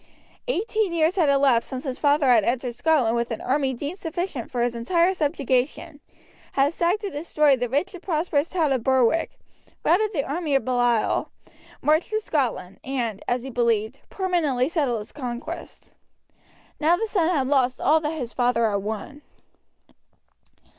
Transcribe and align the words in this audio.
Eighteen 0.47 0.93
years 0.93 1.15
had 1.15 1.29
elapsed 1.29 1.69
since 1.69 1.83
his 1.83 1.99
father 1.99 2.27
had 2.29 2.43
entered 2.43 2.73
Scotland 2.73 3.15
with 3.15 3.29
an 3.29 3.39
army 3.39 3.71
deemed 3.71 3.99
sufficient 3.99 4.49
for 4.49 4.63
its 4.63 4.73
entire 4.73 5.13
subjugation; 5.13 5.99
had 6.53 6.73
sacked 6.73 7.03
and 7.03 7.13
destroyed 7.13 7.59
the 7.59 7.69
rich 7.69 7.93
and 7.93 8.01
prosperous 8.01 8.49
town 8.49 8.71
of 8.73 8.83
Berwick, 8.83 9.37
routed 9.85 10.11
the 10.11 10.23
army 10.25 10.55
of 10.55 10.65
Baliol, 10.65 11.29
marched 11.83 12.09
through 12.09 12.21
Scotland, 12.21 12.79
and, 12.83 13.23
as 13.27 13.43
he 13.43 13.51
believed, 13.51 13.99
permanently 14.09 14.67
settled 14.67 14.97
his 15.01 15.11
conquest. 15.11 15.91
Now 16.79 16.97
the 16.97 17.05
son 17.05 17.29
had 17.29 17.47
lost 17.47 17.79
all 17.79 17.99
that 18.01 18.17
his 18.17 18.33
father 18.33 18.67
had 18.71 18.77
won. 18.77 19.21